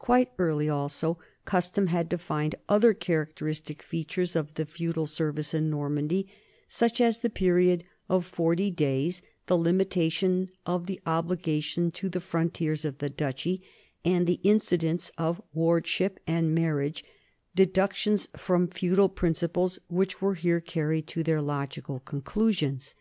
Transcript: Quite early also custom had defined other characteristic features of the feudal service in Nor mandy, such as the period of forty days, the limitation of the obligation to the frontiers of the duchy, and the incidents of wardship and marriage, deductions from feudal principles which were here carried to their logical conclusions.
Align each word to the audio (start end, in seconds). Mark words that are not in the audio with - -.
Quite 0.00 0.32
early 0.40 0.68
also 0.68 1.20
custom 1.44 1.86
had 1.86 2.08
defined 2.08 2.56
other 2.68 2.92
characteristic 2.92 3.80
features 3.80 4.34
of 4.34 4.54
the 4.54 4.66
feudal 4.66 5.06
service 5.06 5.54
in 5.54 5.70
Nor 5.70 5.88
mandy, 5.88 6.26
such 6.66 7.00
as 7.00 7.20
the 7.20 7.30
period 7.30 7.84
of 8.08 8.26
forty 8.26 8.72
days, 8.72 9.22
the 9.46 9.56
limitation 9.56 10.48
of 10.66 10.88
the 10.88 11.00
obligation 11.06 11.92
to 11.92 12.08
the 12.08 12.18
frontiers 12.20 12.84
of 12.84 12.98
the 12.98 13.08
duchy, 13.08 13.62
and 14.04 14.26
the 14.26 14.40
incidents 14.42 15.12
of 15.16 15.40
wardship 15.54 16.18
and 16.26 16.52
marriage, 16.52 17.04
deductions 17.54 18.26
from 18.36 18.66
feudal 18.66 19.08
principles 19.08 19.78
which 19.86 20.20
were 20.20 20.34
here 20.34 20.58
carried 20.60 21.06
to 21.06 21.22
their 21.22 21.40
logical 21.40 22.00
conclusions. 22.00 22.96